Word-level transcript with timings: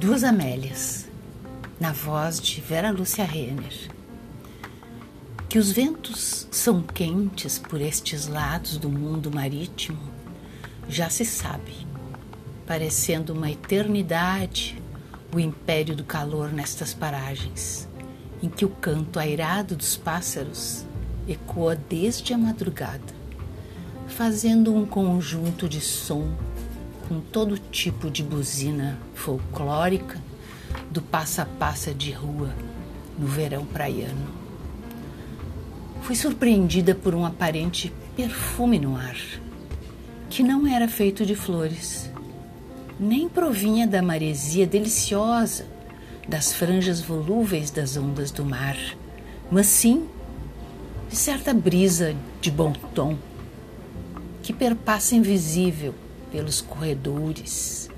Duas 0.00 0.24
Amélias, 0.24 1.06
na 1.78 1.92
voz 1.92 2.40
de 2.40 2.58
Vera 2.58 2.90
Lúcia 2.90 3.22
Renner. 3.22 3.90
Que 5.46 5.58
os 5.58 5.70
ventos 5.70 6.48
são 6.50 6.80
quentes 6.80 7.58
por 7.58 7.82
estes 7.82 8.26
lados 8.26 8.78
do 8.78 8.88
mundo 8.88 9.30
marítimo, 9.30 10.00
já 10.88 11.10
se 11.10 11.26
sabe, 11.26 11.86
parecendo 12.66 13.34
uma 13.34 13.50
eternidade 13.50 14.82
o 15.34 15.38
império 15.38 15.94
do 15.94 16.02
calor 16.02 16.50
nestas 16.50 16.94
paragens, 16.94 17.86
em 18.42 18.48
que 18.48 18.64
o 18.64 18.70
canto 18.70 19.18
airado 19.18 19.76
dos 19.76 19.98
pássaros 19.98 20.86
ecoa 21.28 21.76
desde 21.76 22.32
a 22.32 22.38
madrugada, 22.38 23.12
fazendo 24.08 24.74
um 24.74 24.86
conjunto 24.86 25.68
de 25.68 25.82
som 25.82 26.34
com 27.10 27.18
todo 27.18 27.58
tipo 27.58 28.08
de 28.08 28.22
buzina 28.22 28.96
folclórica 29.16 30.22
do 30.92 31.02
passa-passa 31.02 31.92
de 31.92 32.12
rua 32.12 32.54
no 33.18 33.26
verão 33.26 33.66
praiano. 33.66 34.28
Fui 36.02 36.14
surpreendida 36.14 36.94
por 36.94 37.12
um 37.12 37.26
aparente 37.26 37.92
perfume 38.14 38.78
no 38.78 38.94
ar, 38.94 39.16
que 40.28 40.40
não 40.44 40.68
era 40.68 40.86
feito 40.86 41.26
de 41.26 41.34
flores, 41.34 42.08
nem 42.96 43.28
provinha 43.28 43.88
da 43.88 44.00
maresia 44.00 44.64
deliciosa 44.64 45.66
das 46.28 46.52
franjas 46.52 47.00
volúveis 47.00 47.72
das 47.72 47.96
ondas 47.96 48.30
do 48.30 48.44
mar, 48.44 48.76
mas 49.50 49.66
sim 49.66 50.06
de 51.08 51.16
certa 51.16 51.52
brisa 51.52 52.14
de 52.40 52.52
bom 52.52 52.72
tom 52.94 53.18
que 54.44 54.52
perpassa 54.52 55.16
invisível 55.16 55.92
pelos 56.30 56.60
corredores 56.60 57.90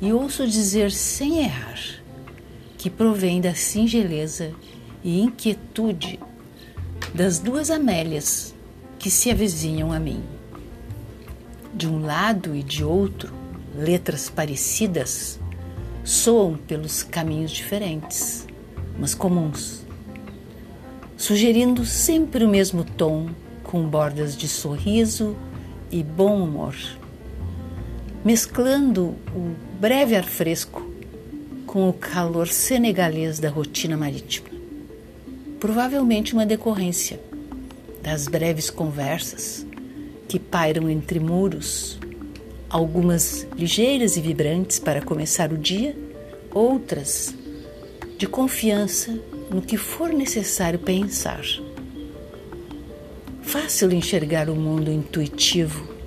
e 0.00 0.12
ouço 0.12 0.46
dizer 0.46 0.90
sem 0.90 1.40
errar 1.40 1.78
que 2.76 2.88
provém 2.88 3.40
da 3.40 3.54
singeleza 3.54 4.52
e 5.02 5.20
inquietude 5.20 6.18
das 7.12 7.38
duas 7.38 7.70
Amélias 7.70 8.54
que 8.98 9.10
se 9.10 9.30
avizinham 9.30 9.92
a 9.92 9.98
mim. 9.98 10.22
De 11.74 11.88
um 11.88 12.04
lado 12.04 12.54
e 12.54 12.62
de 12.62 12.84
outro, 12.84 13.32
letras 13.76 14.30
parecidas 14.30 15.38
soam 16.04 16.56
pelos 16.56 17.02
caminhos 17.02 17.50
diferentes, 17.50 18.46
mas 18.98 19.14
comuns, 19.14 19.84
sugerindo 21.16 21.84
sempre 21.84 22.44
o 22.44 22.48
mesmo 22.48 22.84
tom, 22.84 23.28
com 23.62 23.88
bordas 23.88 24.36
de 24.36 24.48
sorriso 24.48 25.36
e 25.90 26.02
bom 26.02 26.42
humor 26.42 26.74
mesclando 28.24 29.14
o 29.34 29.54
breve 29.80 30.16
ar 30.16 30.24
fresco 30.24 30.88
com 31.66 31.88
o 31.88 31.92
calor 31.92 32.48
senegalês 32.48 33.38
da 33.38 33.48
rotina 33.48 33.96
marítima. 33.96 34.48
Provavelmente 35.60 36.32
uma 36.32 36.46
decorrência 36.46 37.20
das 38.02 38.26
breves 38.26 38.70
conversas 38.70 39.66
que 40.26 40.38
pairam 40.38 40.88
entre 40.88 41.20
muros, 41.20 41.98
algumas 42.68 43.46
ligeiras 43.56 44.16
e 44.16 44.20
vibrantes 44.20 44.78
para 44.78 45.02
começar 45.02 45.52
o 45.52 45.58
dia, 45.58 45.96
outras 46.52 47.34
de 48.16 48.26
confiança 48.26 49.18
no 49.50 49.62
que 49.62 49.76
for 49.76 50.12
necessário 50.12 50.78
pensar. 50.78 51.44
Fácil 53.42 53.92
enxergar 53.92 54.50
o 54.50 54.56
mundo 54.56 54.90
intuitivo 54.90 55.97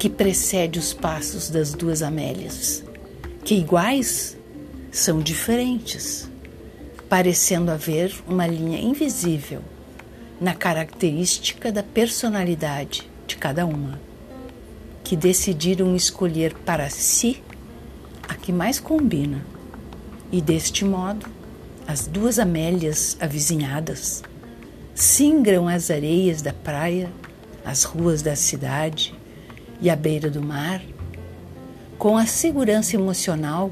que 0.00 0.08
precede 0.08 0.78
os 0.78 0.94
passos 0.94 1.50
das 1.50 1.74
duas 1.74 2.00
Amélias, 2.00 2.82
que 3.44 3.54
iguais 3.54 4.34
são 4.90 5.20
diferentes, 5.20 6.26
parecendo 7.06 7.70
haver 7.70 8.10
uma 8.26 8.46
linha 8.46 8.80
invisível 8.80 9.60
na 10.40 10.54
característica 10.54 11.70
da 11.70 11.82
personalidade 11.82 13.06
de 13.26 13.36
cada 13.36 13.66
uma, 13.66 14.00
que 15.04 15.14
decidiram 15.14 15.94
escolher 15.94 16.54
para 16.54 16.88
si 16.88 17.42
a 18.26 18.34
que 18.34 18.54
mais 18.54 18.80
combina, 18.80 19.44
e 20.32 20.40
deste 20.40 20.82
modo 20.82 21.26
as 21.86 22.06
duas 22.06 22.38
Amélias 22.38 23.18
avizinhadas 23.20 24.22
singram 24.94 25.68
as 25.68 25.90
areias 25.90 26.40
da 26.40 26.54
praia, 26.54 27.12
as 27.62 27.84
ruas 27.84 28.22
da 28.22 28.34
cidade, 28.34 29.19
e 29.80 29.88
à 29.88 29.96
beira 29.96 30.30
do 30.30 30.42
mar, 30.42 30.82
com 31.98 32.16
a 32.16 32.26
segurança 32.26 32.96
emocional 32.96 33.70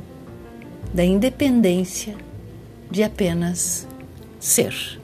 da 0.93 1.05
independência 1.05 2.17
de 2.91 3.03
apenas 3.03 3.87
ser. 4.41 5.01